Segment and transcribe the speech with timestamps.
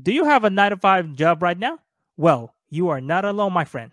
[0.00, 1.80] Do you have a 9 to 5 job right now?
[2.16, 3.90] Well, you are not alone, my friend.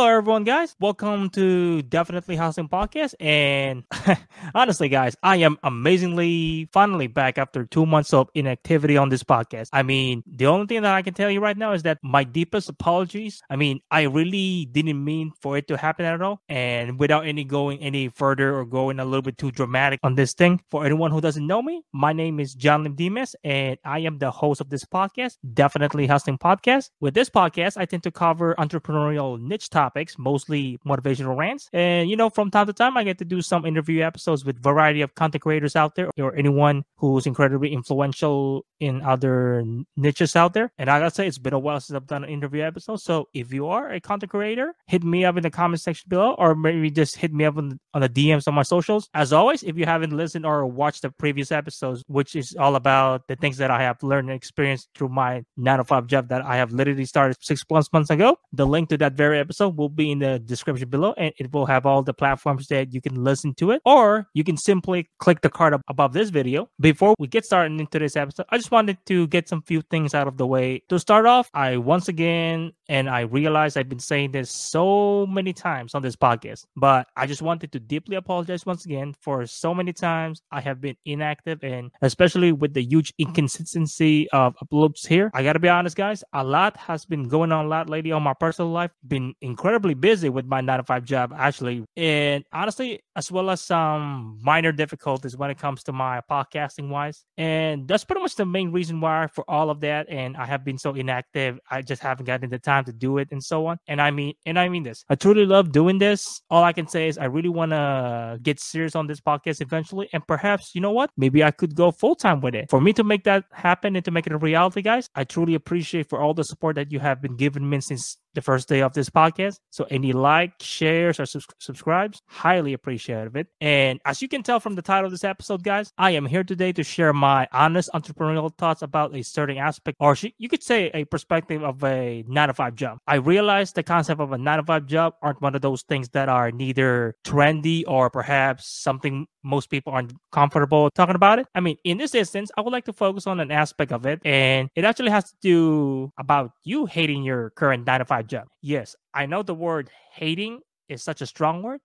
[0.00, 0.74] Hello, everyone, guys.
[0.80, 3.12] Welcome to Definitely Hustling Podcast.
[3.20, 3.84] And
[4.54, 9.68] honestly, guys, I am amazingly finally back after two months of inactivity on this podcast.
[9.74, 12.24] I mean, the only thing that I can tell you right now is that my
[12.24, 13.42] deepest apologies.
[13.50, 16.40] I mean, I really didn't mean for it to happen at all.
[16.48, 20.32] And without any going any further or going a little bit too dramatic on this
[20.32, 23.98] thing, for anyone who doesn't know me, my name is John Lim Dimas, and I
[23.98, 26.88] am the host of this podcast, Definitely Hustling Podcast.
[27.00, 31.68] With this podcast, I tend to cover entrepreneurial niche topics topics, mostly motivational rants.
[31.72, 34.62] And, you know, from time to time, I get to do some interview episodes with
[34.62, 39.64] variety of content creators out there or anyone who's incredibly influential in other
[39.96, 40.72] niches out there.
[40.78, 43.00] And I gotta say, it's been a while since I've done an interview episode.
[43.00, 46.34] So if you are a content creator, hit me up in the comment section below,
[46.38, 49.08] or maybe just hit me up on, on the DMs on my socials.
[49.12, 53.28] As always, if you haven't listened or watched the previous episodes, which is all about
[53.28, 56.42] the things that I have learned and experienced through my nine to five job that
[56.42, 59.88] I have literally started six plus months ago, the link to that very episode will
[59.88, 63.24] be in the description below and it will have all the platforms that you can
[63.24, 63.80] listen to it.
[63.84, 66.68] Or you can simply click the card above this video.
[66.78, 70.14] Before we get started into this episode i just wanted to get some few things
[70.14, 70.82] out of the way.
[70.90, 75.52] To start off i once again and i realize i've been saying this so many
[75.52, 79.72] times on this podcast but i just wanted to deeply apologize once again for so
[79.72, 85.30] many times i have been inactive and especially with the huge inconsistency of uploads here.
[85.34, 88.22] I gotta be honest guys a lot has been going on a lot lately on
[88.22, 88.90] my personal life.
[89.06, 91.84] Been incredibly busy with my nine to five job, actually.
[91.94, 97.26] And honestly, as well as some minor difficulties when it comes to my podcasting wise.
[97.36, 100.08] And that's pretty much the main reason why for all of that.
[100.08, 101.58] And I have been so inactive.
[101.70, 103.76] I just haven't gotten the time to do it and so on.
[103.86, 105.04] And I mean, and I mean this.
[105.10, 106.40] I truly love doing this.
[106.48, 110.08] All I can say is I really want to get serious on this podcast eventually.
[110.14, 111.10] And perhaps, you know what?
[111.18, 112.70] Maybe I could go full time with it.
[112.70, 115.54] For me to make that happen and to make it a reality, guys, I truly
[115.54, 118.80] appreciate for all the support that you have been giving me since the first day
[118.80, 119.58] of this podcast.
[119.70, 123.48] So any like, shares, or subscribes, highly appreciative it.
[123.60, 126.44] And as you can tell from the title of this episode, guys, I am here
[126.44, 130.90] today to share my honest entrepreneurial thoughts about a certain aspect, or you could say
[130.94, 132.98] a perspective of a nine to five job.
[133.06, 136.08] I realize the concept of a nine to five job aren't one of those things
[136.10, 141.46] that are neither trendy or perhaps something most people aren't comfortable talking about it.
[141.54, 144.20] I mean, in this instance, I would like to focus on an aspect of it,
[144.24, 148.46] and it actually has to do about you hating your current nine to five job.
[148.62, 151.80] Yes, I know the word hating is such a strong word,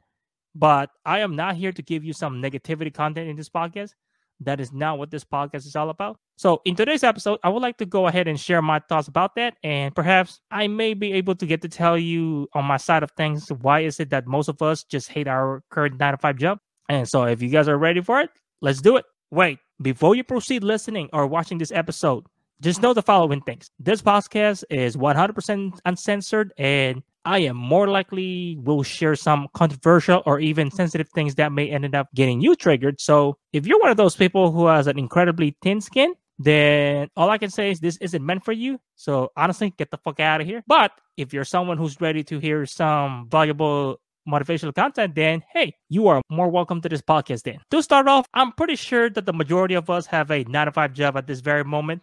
[0.53, 3.91] but I am not here to give you some negativity content in this podcast.
[4.41, 6.17] That is not what this podcast is all about.
[6.37, 9.35] So, in today's episode, I would like to go ahead and share my thoughts about
[9.35, 9.55] that.
[9.63, 13.11] And perhaps I may be able to get to tell you on my side of
[13.11, 16.35] things why is it that most of us just hate our current nine to five
[16.37, 16.59] job.
[16.89, 18.29] And so, if you guys are ready for it,
[18.61, 19.05] let's do it.
[19.31, 22.25] Wait, before you proceed listening or watching this episode,
[22.61, 23.69] just know the following things.
[23.79, 30.39] This podcast is 100% uncensored, and I am more likely will share some controversial or
[30.39, 33.01] even sensitive things that may end up getting you triggered.
[33.01, 37.29] So, if you're one of those people who has an incredibly thin skin, then all
[37.29, 38.79] I can say is this isn't meant for you.
[38.95, 40.63] So, honestly, get the fuck out of here.
[40.67, 46.07] But if you're someone who's ready to hear some valuable motivational content, then hey, you
[46.07, 47.43] are more welcome to this podcast.
[47.43, 50.65] Then to start off, I'm pretty sure that the majority of us have a nine
[50.67, 52.01] to five job at this very moment.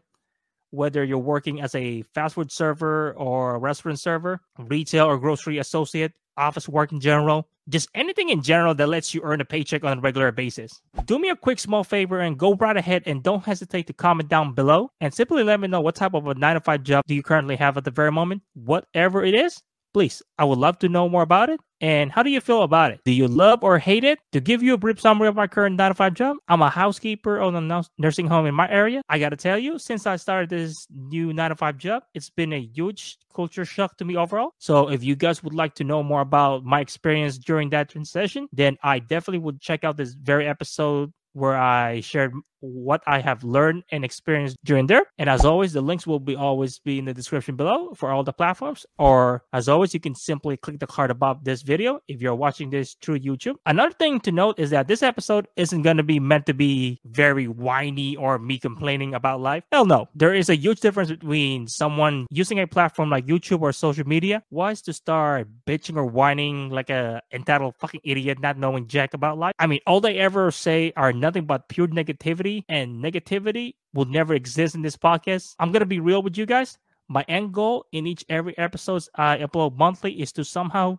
[0.72, 5.58] Whether you're working as a fast food server or a restaurant server, retail or grocery
[5.58, 9.84] associate, office work in general, just anything in general that lets you earn a paycheck
[9.84, 10.80] on a regular basis.
[11.04, 14.30] Do me a quick small favor and go right ahead and don't hesitate to comment
[14.30, 17.04] down below and simply let me know what type of a 9 to 5 job
[17.06, 18.40] do you currently have at the very moment.
[18.54, 22.30] Whatever it is, please, I would love to know more about it and how do
[22.30, 23.00] you feel about it?
[23.04, 24.20] Do you love or hate it?
[24.32, 26.70] To give you a brief summary of my current 9 to 5 job, I'm a
[26.70, 29.02] housekeeper on a nursing home in my area.
[29.08, 32.52] I gotta tell you, since I started this new 9 to 5 job, it's been
[32.52, 34.52] a huge culture shock to me overall.
[34.58, 38.48] So if you guys would like to know more about my experience during that transition,
[38.52, 42.32] then I definitely would check out this very episode where I shared
[42.62, 45.04] what I have learned and experienced during there.
[45.18, 48.22] And as always, the links will be always be in the description below for all
[48.24, 48.86] the platforms.
[48.98, 52.70] Or as always, you can simply click the card above this video if you're watching
[52.70, 53.56] this through YouTube.
[53.66, 57.00] Another thing to note is that this episode isn't going to be meant to be
[57.04, 59.64] very whiny or me complaining about life.
[59.72, 60.08] Hell no.
[60.14, 64.42] There is a huge difference between someone using a platform like YouTube or social media
[64.50, 69.38] wise to start bitching or whining like a entitled fucking idiot not knowing jack about
[69.38, 69.54] life.
[69.58, 74.34] I mean, all they ever say are nothing but pure negativity and negativity will never
[74.34, 75.54] exist in this podcast.
[75.58, 76.78] I'm to be real with you guys.
[77.08, 80.98] my end goal in each every episodes I upload monthly is to somehow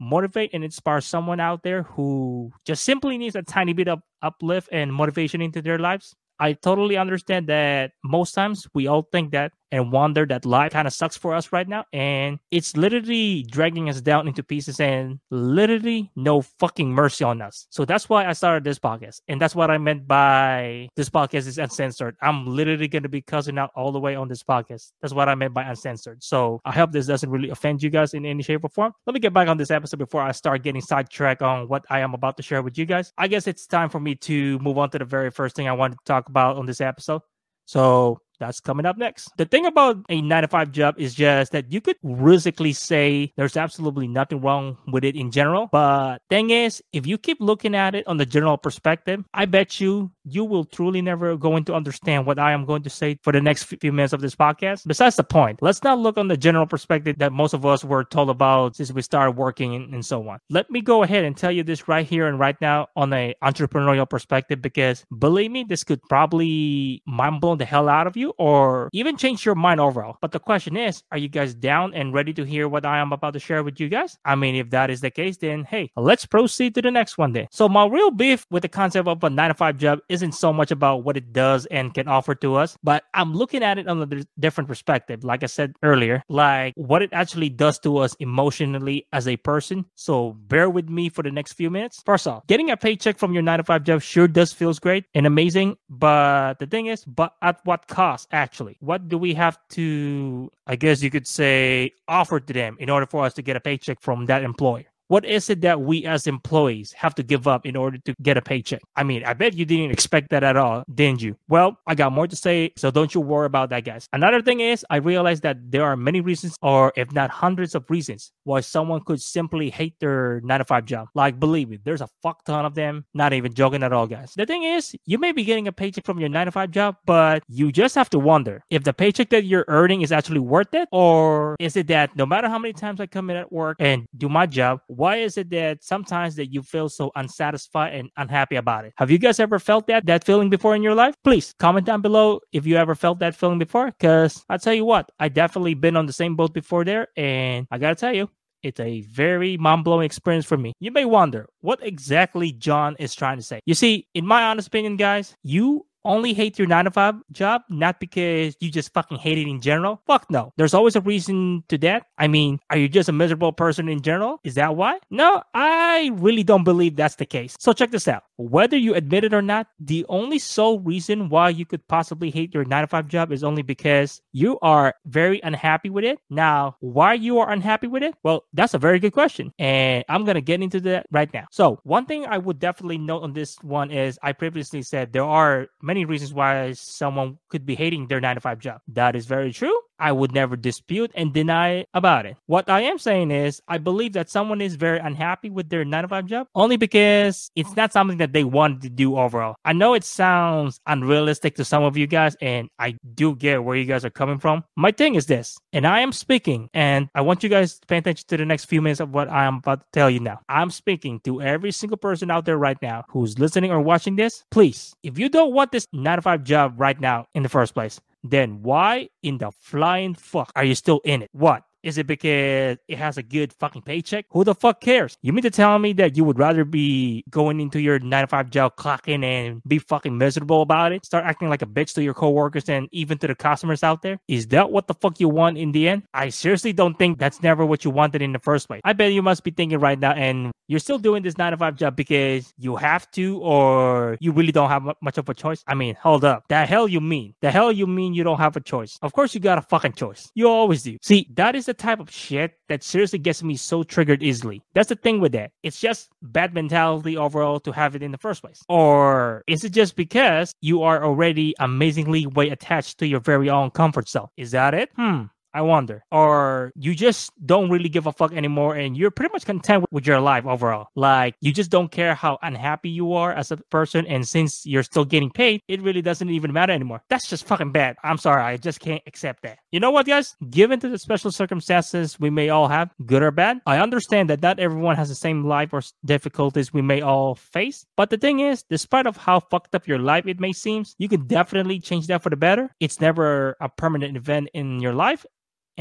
[0.00, 4.68] motivate and inspire someone out there who just simply needs a tiny bit of uplift
[4.72, 6.14] and motivation into their lives.
[6.40, 10.86] I totally understand that most times we all think that and wonder that life kind
[10.86, 11.84] of sucks for us right now.
[11.92, 17.66] And it's literally dragging us down into pieces and literally no fucking mercy on us.
[17.70, 19.22] So that's why I started this podcast.
[19.28, 22.16] And that's what I meant by this podcast is uncensored.
[22.20, 24.92] I'm literally going to be cussing out all the way on this podcast.
[25.00, 26.22] That's what I meant by uncensored.
[26.22, 28.92] So I hope this doesn't really offend you guys in any shape or form.
[29.06, 32.00] Let me get back on this episode before I start getting sidetracked on what I
[32.00, 33.12] am about to share with you guys.
[33.16, 35.72] I guess it's time for me to move on to the very first thing I
[35.72, 37.22] wanted to talk about on this episode.
[37.64, 39.30] So that's coming up next.
[39.36, 43.32] The thing about a nine to five job is just that you could realistically say
[43.36, 45.68] there's absolutely nothing wrong with it in general.
[45.70, 49.80] But thing is, if you keep looking at it on the general perspective, I bet
[49.80, 53.32] you you will truly never going to understand what I am going to say for
[53.32, 54.86] the next few minutes of this podcast.
[54.86, 58.04] Besides the point, let's not look on the general perspective that most of us were
[58.04, 60.38] told about since we started working and, so on.
[60.50, 63.34] Let me go ahead and tell you this right here and right now on a
[63.42, 68.31] entrepreneurial perspective because believe me, this could probably mind blow the hell out of you
[68.38, 70.16] or even change your mind overall.
[70.20, 73.12] But the question is, are you guys down and ready to hear what I am
[73.12, 74.16] about to share with you guys?
[74.24, 77.32] I mean, if that is the case, then hey, let's proceed to the next one
[77.32, 77.48] then.
[77.50, 80.52] So my real beef with the concept of a nine to five job isn't so
[80.52, 83.88] much about what it does and can offer to us, but I'm looking at it
[83.88, 85.24] on a different perspective.
[85.24, 89.84] Like I said earlier, like what it actually does to us emotionally as a person.
[89.94, 92.02] So bear with me for the next few minutes.
[92.04, 95.04] First off, getting a paycheck from your nine to five job sure does feels great
[95.14, 98.76] and amazing, but the thing is, but at what cost actually?
[98.80, 103.06] What do we have to, I guess you could say, offer to them in order
[103.06, 104.91] for us to get a paycheck from that employer?
[105.12, 108.38] What is it that we as employees have to give up in order to get
[108.38, 108.80] a paycheck?
[108.96, 111.36] I mean, I bet you didn't expect that at all, didn't you?
[111.50, 114.08] Well, I got more to say, so don't you worry about that, guys.
[114.14, 117.84] Another thing is, I realized that there are many reasons, or if not hundreds of
[117.90, 121.08] reasons, why someone could simply hate their nine to five job.
[121.14, 123.04] Like, believe me, there's a fuck ton of them.
[123.12, 124.32] Not even joking at all, guys.
[124.34, 126.96] The thing is, you may be getting a paycheck from your nine to five job,
[127.04, 130.72] but you just have to wonder if the paycheck that you're earning is actually worth
[130.72, 133.76] it, or is it that no matter how many times I come in at work
[133.78, 138.08] and do my job, why is it that sometimes that you feel so unsatisfied and
[138.16, 138.92] unhappy about it?
[138.98, 141.16] Have you guys ever felt that that feeling before in your life?
[141.24, 143.90] Please comment down below if you ever felt that feeling before.
[143.98, 147.66] Cause I'll tell you what, I definitely been on the same boat before there, and
[147.72, 148.30] I gotta tell you,
[148.62, 150.72] it's a very mind blowing experience for me.
[150.78, 153.58] You may wonder what exactly John is trying to say.
[153.66, 157.62] You see, in my honest opinion, guys, you only hate your nine to five job,
[157.68, 160.00] not because you just fucking hate it in general.
[160.06, 160.52] Fuck no.
[160.56, 162.06] There's always a reason to that.
[162.18, 164.40] I mean, are you just a miserable person in general?
[164.44, 164.98] Is that why?
[165.10, 167.56] No, I really don't believe that's the case.
[167.58, 168.24] So check this out.
[168.42, 172.52] Whether you admit it or not, the only sole reason why you could possibly hate
[172.52, 176.18] your nine to five job is only because you are very unhappy with it.
[176.28, 178.14] Now, why you are unhappy with it?
[178.24, 179.52] Well, that's a very good question.
[179.58, 181.46] And I'm going to get into that right now.
[181.52, 185.24] So one thing I would definitely note on this one is I previously said there
[185.24, 188.80] are many reasons why someone could be hating their nine to five job.
[188.88, 189.78] That is very true.
[190.02, 192.36] I would never dispute and deny about it.
[192.46, 196.02] What I am saying is, I believe that someone is very unhappy with their nine
[196.02, 199.54] to five job only because it's not something that they want to do overall.
[199.64, 203.76] I know it sounds unrealistic to some of you guys, and I do get where
[203.76, 204.64] you guys are coming from.
[204.76, 207.98] My thing is this, and I am speaking, and I want you guys to pay
[207.98, 210.40] attention to the next few minutes of what I am about to tell you now.
[210.48, 214.42] I'm speaking to every single person out there right now who's listening or watching this.
[214.50, 217.72] Please, if you don't want this nine to five job right now in the first
[217.72, 221.30] place, then why in the flying fuck are you still in it?
[221.32, 221.62] What?
[221.82, 224.26] Is it because it has a good fucking paycheck?
[224.30, 225.18] Who the fuck cares?
[225.22, 228.26] You mean to tell me that you would rather be going into your 9 to
[228.26, 231.04] 5 job, clocking and be fucking miserable about it?
[231.04, 234.18] Start acting like a bitch to your coworkers and even to the customers out there?
[234.28, 236.04] Is that what the fuck you want in the end?
[236.14, 238.80] I seriously don't think that's never what you wanted in the first place.
[238.84, 241.58] I bet you must be thinking right now, and you're still doing this 9 to
[241.58, 245.64] 5 job because you have to or you really don't have much of a choice.
[245.66, 246.44] I mean, hold up.
[246.48, 247.34] The hell you mean?
[247.40, 248.98] The hell you mean you don't have a choice?
[249.02, 250.30] Of course you got a fucking choice.
[250.34, 250.96] You always do.
[251.02, 254.62] See, that is type of shit that seriously gets me so triggered easily.
[254.74, 255.50] That's the thing with that.
[255.62, 258.62] It's just bad mentality overall to have it in the first place.
[258.68, 263.70] Or is it just because you are already amazingly way attached to your very own
[263.70, 264.28] comfort zone?
[264.36, 264.90] Is that it?
[264.96, 265.24] Hmm.
[265.54, 266.04] I wonder.
[266.10, 270.06] Or you just don't really give a fuck anymore and you're pretty much content with
[270.06, 270.88] your life overall.
[270.94, 274.06] Like you just don't care how unhappy you are as a person.
[274.06, 277.02] And since you're still getting paid, it really doesn't even matter anymore.
[277.08, 277.96] That's just fucking bad.
[278.02, 278.42] I'm sorry.
[278.42, 279.58] I just can't accept that.
[279.70, 280.36] You know what, guys?
[280.50, 284.42] Given to the special circumstances we may all have, good or bad, I understand that
[284.42, 287.84] not everyone has the same life or difficulties we may all face.
[287.96, 291.08] But the thing is, despite of how fucked up your life it may seem, you
[291.08, 292.74] can definitely change that for the better.
[292.80, 295.26] It's never a permanent event in your life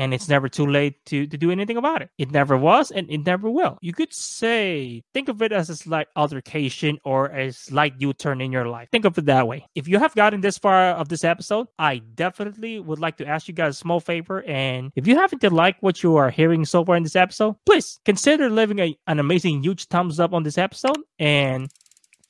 [0.02, 2.10] and it's never too late to, to do anything about it.
[2.18, 3.78] It never was and it never will.
[3.82, 8.42] You could say, think of it as a slight altercation or a slight U turn
[8.42, 8.90] in your life.
[8.92, 9.68] Think of it that way.
[9.76, 13.48] If you have gotten this far of this episode, I definitely would like to ask
[13.48, 14.42] you guys a small favor.
[14.48, 17.58] And if you happen to like what you are hearing so far in this episode,
[17.68, 21.70] please consider leaving a, an amazing huge thumbs up on this episode and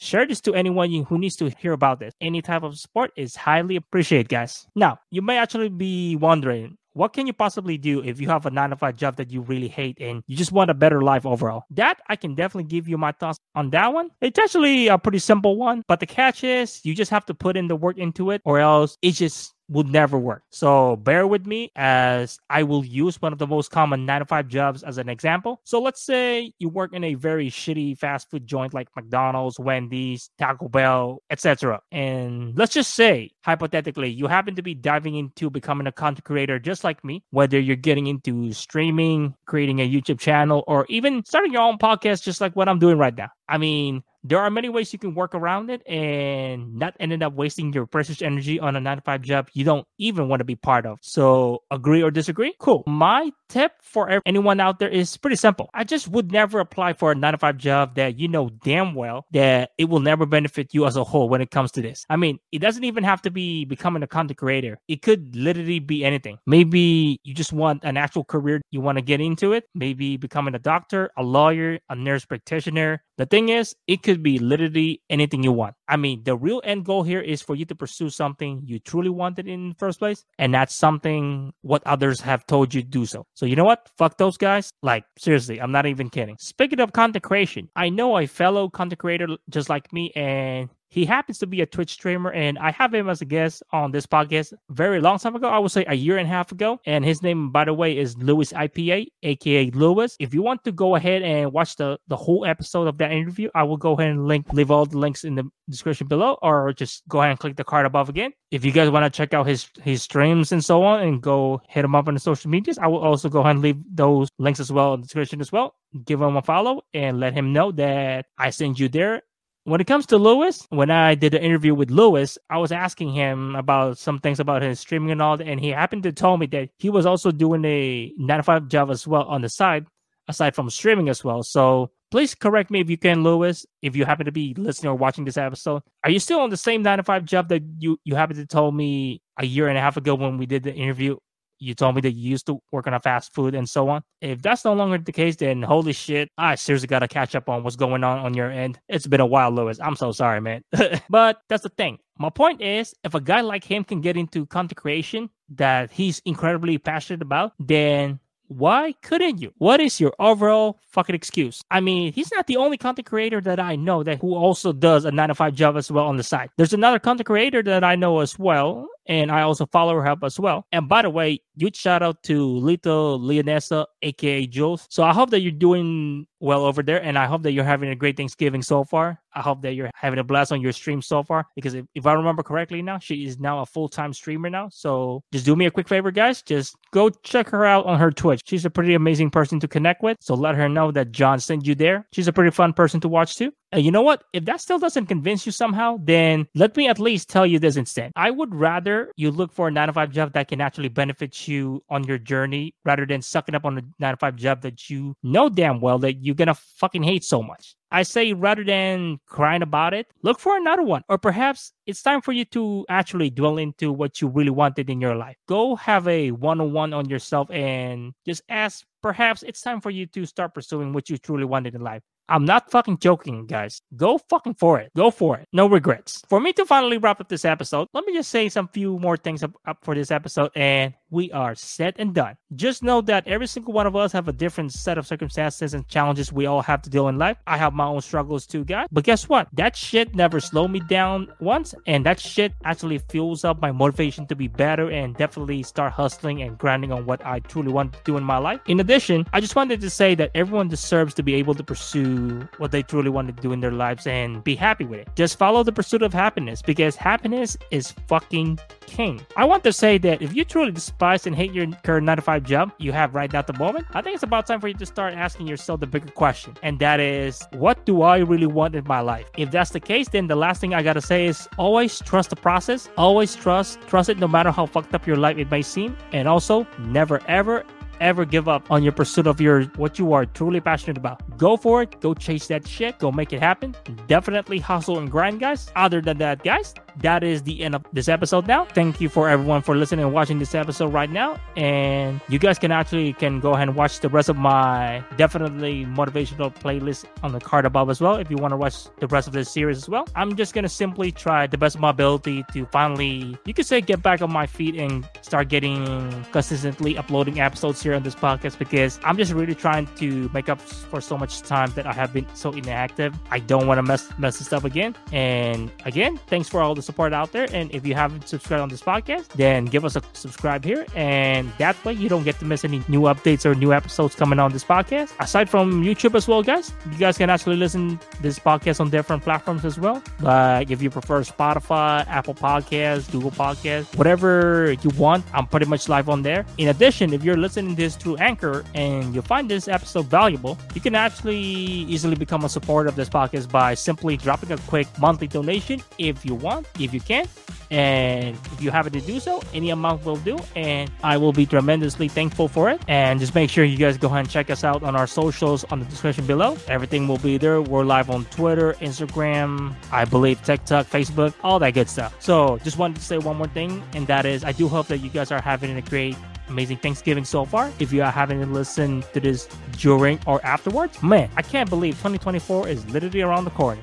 [0.02, 2.16] Share this to anyone who needs to hear about this.
[2.20, 4.66] Any type of support is highly appreciated, guys.
[4.74, 8.50] Now, you may actually be wondering, what can you possibly do if you have a
[8.50, 11.26] nine to five job that you really hate and you just want a better life
[11.26, 11.64] overall?
[11.72, 14.10] That I can definitely give you my thoughts on that one.
[14.22, 17.58] It's actually a pretty simple one, but the catch is you just have to put
[17.58, 20.44] in the work into it, or else it just would never work.
[20.50, 24.26] So bear with me as I will use one of the most common 9 to
[24.26, 25.62] 5 jobs as an example.
[25.64, 30.30] So let's say you work in a very shitty fast food joint like McDonald's, Wendy's,
[30.38, 31.82] Taco Bell, etc.
[31.92, 36.60] And let's just say hypothetically you happen to be diving into becoming a content creator
[36.60, 41.54] just like me, whether you're getting into streaming, creating a YouTube channel or even starting
[41.54, 43.30] your own podcast just like what I'm doing right now.
[43.48, 47.34] I mean, there are many ways you can work around it and not ending up
[47.34, 50.46] wasting your precious energy on a nine to five job you don't even want to
[50.46, 51.00] be part of.
[51.02, 52.54] So, agree or disagree?
[52.60, 52.84] Cool.
[52.86, 55.70] My tip for anyone out there is pretty simple.
[55.74, 58.96] I just would never apply for a nine to five job that you know damn
[58.96, 62.06] well that it will never benefit you as a whole when it comes to this.
[62.10, 65.80] I mean, it doesn't even have to be becoming a content creator, it could literally
[65.80, 66.38] be anything.
[66.46, 70.56] Maybe you just want an actual career, you want to get into it, maybe becoming
[70.56, 73.04] a doctor, a lawyer, a nurse practitioner.
[73.18, 75.76] The thing is, it could could be literally anything you want.
[75.88, 79.10] I mean, the real end goal here is for you to pursue something you truly
[79.10, 83.06] wanted in the first place, and that's something what others have told you to do
[83.06, 83.26] so.
[83.36, 83.90] So you know what?
[83.98, 84.70] Fuck those guys.
[84.84, 86.36] Like seriously, I'm not even kidding.
[86.40, 91.06] Speaking of content creation, I know a fellow content creator just like me, and he
[91.06, 94.06] happens to be a Twitch streamer, and I have him as a guest on this
[94.06, 95.48] podcast very long time ago.
[95.48, 96.80] I would say a year and a half ago.
[96.86, 100.14] And his name, by the way, is Louis IPA, aka Louis.
[100.20, 103.50] If you want to go ahead and watch the the whole episode of that interview,
[103.56, 106.74] I will go ahead and link leave all the links in the description below, or
[106.74, 108.34] just go ahead and click the card above again.
[108.52, 111.62] If you guys want to check out his his streams and so on, and go
[111.70, 114.28] hit him up on the social medias, I will also go ahead and leave those
[114.40, 115.74] links as well in the description as well.
[116.04, 119.24] Give him a follow and let him know that I send you there
[119.64, 123.14] when it comes to Lewis, when I did an interview with Lewis, I was asking
[123.14, 126.38] him about some things about his streaming and all that, and he happened to tell
[126.38, 129.50] me that he was also doing a nine to five job as well on the
[129.50, 129.86] side,
[130.28, 131.44] aside from streaming as well.
[131.44, 134.96] So please correct me if you can, Lewis, if you happen to be listening or
[134.96, 135.84] watching this episode.
[136.04, 138.48] Are you still on the same nine to five job that you, you happened to
[138.48, 141.18] tell me a year and a half ago when we did the interview?
[141.62, 144.02] You told me that you used to work on a fast food and so on.
[144.20, 147.48] If that's no longer the case, then holy shit, I seriously got to catch up
[147.48, 148.80] on what's going on on your end.
[148.90, 149.80] It's been a while, Louis.
[149.80, 150.64] I'm so sorry, man.
[151.10, 152.00] but that's the thing.
[152.18, 156.22] My point is, if a guy like him can get into content creation that he's
[156.26, 158.20] incredibly passionate about, then
[158.52, 159.54] why couldn't you?
[159.60, 161.64] What is your overall fucking excuse?
[161.72, 165.06] I mean, he's not the only content creator that I know that who also does
[165.06, 166.50] a 9 to 5 job as well on the side.
[166.58, 170.20] There's another content creator that I know as well, and I also follow her up
[170.24, 170.66] as well.
[170.72, 174.88] And by the way, huge shout out to Little Leonessa, aka Jules.
[174.90, 177.90] So I hope that you're doing well over there, and I hope that you're having
[177.90, 179.20] a great Thanksgiving so far.
[179.34, 181.48] I hope that you're having a blast on your stream so far.
[181.56, 184.70] Because if, if I remember correctly now, she is now a full time streamer now.
[184.72, 186.42] So just do me a quick favor, guys.
[186.42, 188.42] Just go check her out on her Twitch.
[188.44, 190.18] She's a pretty amazing person to connect with.
[190.20, 192.08] So let her know that John sent you there.
[192.12, 193.54] She's a pretty fun person to watch too.
[193.72, 194.26] And you know what?
[194.34, 197.78] If that still doesn't convince you somehow, then let me at least tell you this
[197.78, 198.12] instead.
[198.18, 201.48] I would rather you look for a nine to five job that can actually benefit
[201.48, 204.90] you on your journey rather than sucking up on a nine to five job that
[204.90, 207.76] you know damn well that you're gonna fucking hate so much.
[207.92, 211.04] I say rather than crying about it, look for another one.
[211.10, 215.02] Or perhaps it's time for you to actually dwell into what you really wanted in
[215.02, 215.36] your life.
[215.48, 219.90] Go have a one on one on yourself and just ask, perhaps it's time for
[219.90, 222.02] you to start pursuing what you truly wanted in life.
[222.32, 223.82] I'm not fucking joking, guys.
[223.96, 224.92] Go fucking for it.
[224.96, 225.50] Go for it.
[225.52, 226.24] No regrets.
[226.30, 229.18] For me to finally wrap up this episode, let me just say some few more
[229.18, 232.36] things up, up for this episode and we are set and done.
[232.56, 235.88] Just know that every single one of us have a different set of circumstances and
[235.88, 237.38] challenges we all have to deal in life.
[237.46, 238.88] I have my own struggles too, guys.
[238.92, 239.48] But guess what?
[239.54, 244.26] That shit never slowed me down once, and that shit actually fuels up my motivation
[244.28, 248.00] to be better and definitely start hustling and grinding on what I truly want to
[248.06, 248.62] do in my life.
[248.68, 252.48] In addition, I just wanted to say that everyone deserves to be able to pursue
[252.58, 255.10] what they truly want to do in their lives and be happy with it.
[255.16, 259.22] Just follow the pursuit of happiness because happiness is fucking king.
[259.36, 262.44] I want to say that if you truly and hate your current 9 to 5
[262.44, 264.76] job you have right now at the moment, I think it's about time for you
[264.76, 266.54] to start asking yourself the bigger question.
[266.62, 269.26] And that is, what do I really want in my life?
[269.36, 272.36] If that's the case, then the last thing I gotta say is always trust the
[272.36, 272.88] process.
[272.98, 275.98] Always trust, trust it no matter how fucked up your life it may seem.
[276.14, 277.66] And also, never ever
[278.02, 281.22] ever give up on your pursuit of your what you are truly passionate about.
[281.38, 282.02] Go for it.
[282.02, 283.00] Go chase that shit.
[283.00, 283.76] Go make it happen.
[284.08, 285.72] Definitely hustle and grind, guys.
[285.76, 288.66] Other than that, guys, that is the end of this episode now.
[288.66, 291.40] Thank you for everyone for listening and watching this episode right now.
[291.56, 295.86] And you guys can actually can go ahead and watch the rest of my definitely
[295.86, 299.28] motivational playlist on the card above as well if you want to watch the rest
[299.28, 300.08] of this series as well.
[300.16, 303.82] I'm just gonna simply try the best of my ability to finally you could say
[303.82, 305.86] get back on my feet and start getting
[306.32, 310.60] consistently uploading episodes here on this podcast because I'm just really trying to make up
[310.62, 313.14] for so much time that I have been so inactive.
[313.30, 314.96] I don't want to mess mess this up again.
[315.12, 317.48] And again, thanks for all the support out there.
[317.54, 320.86] And if you haven't subscribed on this podcast, then give us a subscribe here.
[320.96, 324.40] And that way you don't get to miss any new updates or new episodes coming
[324.40, 325.14] on this podcast.
[325.20, 329.24] Aside from YouTube as well, guys, you guys can actually listen this podcast on different
[329.24, 330.02] platforms as well.
[330.20, 335.90] Like if you prefer Spotify, Apple Podcasts, Google Podcasts, whatever you want, I'm pretty much
[335.90, 336.46] live on there.
[336.58, 340.82] In addition, if you're listening this through Anchor and you find this episode valuable, you
[340.82, 345.28] can actually easily become a supporter of this podcast by simply dropping a quick monthly
[345.28, 347.26] donation if you want, if you can.
[347.72, 350.38] And if you happen to do so, any amount will do.
[350.56, 352.82] And I will be tremendously thankful for it.
[352.90, 355.64] And just make sure you guys go ahead and check us out on our socials
[355.72, 356.58] on the description below.
[356.68, 357.62] Everything will be there.
[357.62, 362.14] We're live on Twitter, Instagram, I believe TikTok, Facebook, all that good stuff.
[362.20, 364.98] So just wanted to say one more thing, and that is I do hope that
[364.98, 366.18] you guys are having a great
[366.50, 367.72] amazing Thanksgiving so far.
[367.80, 371.94] If you are having to listen to this during or afterwards, man, I can't believe
[371.96, 373.82] 2024 is literally around the corner.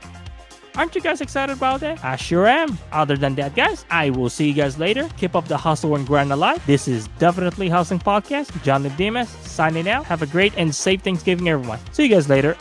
[0.77, 2.05] Aren't you guys excited about that?
[2.05, 2.79] I sure am.
[2.93, 5.09] Other than that, guys, I will see you guys later.
[5.17, 6.65] Keep up the hustle and grind alive.
[6.67, 8.63] This is definitely Hustling Podcast.
[8.63, 10.05] John the Dimas signing out.
[10.05, 11.81] Have a great and safe Thanksgiving, everyone.
[11.91, 12.57] See you guys later.